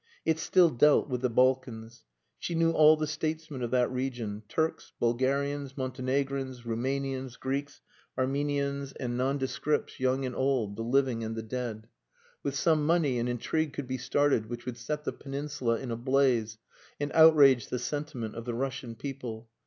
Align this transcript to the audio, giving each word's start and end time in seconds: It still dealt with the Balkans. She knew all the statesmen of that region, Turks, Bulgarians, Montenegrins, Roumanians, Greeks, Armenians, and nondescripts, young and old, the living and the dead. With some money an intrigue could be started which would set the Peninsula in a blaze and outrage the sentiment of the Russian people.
It 0.25 0.39
still 0.39 0.71
dealt 0.71 1.09
with 1.09 1.21
the 1.21 1.29
Balkans. 1.29 2.05
She 2.39 2.55
knew 2.55 2.71
all 2.71 2.97
the 2.97 3.05
statesmen 3.05 3.61
of 3.61 3.69
that 3.69 3.91
region, 3.91 4.41
Turks, 4.49 4.93
Bulgarians, 4.99 5.77
Montenegrins, 5.77 6.65
Roumanians, 6.65 7.37
Greeks, 7.37 7.81
Armenians, 8.17 8.93
and 8.93 9.15
nondescripts, 9.15 9.99
young 9.99 10.25
and 10.25 10.35
old, 10.35 10.75
the 10.75 10.81
living 10.81 11.23
and 11.23 11.35
the 11.35 11.43
dead. 11.43 11.87
With 12.41 12.55
some 12.55 12.83
money 12.83 13.19
an 13.19 13.27
intrigue 13.27 13.73
could 13.73 13.87
be 13.87 13.99
started 13.99 14.47
which 14.49 14.65
would 14.65 14.77
set 14.77 15.03
the 15.03 15.13
Peninsula 15.13 15.77
in 15.77 15.91
a 15.91 15.95
blaze 15.97 16.57
and 16.99 17.11
outrage 17.13 17.67
the 17.67 17.77
sentiment 17.77 18.33
of 18.33 18.45
the 18.45 18.55
Russian 18.55 18.95
people. 18.95 19.51